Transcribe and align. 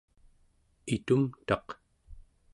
itumtaq 0.95 1.67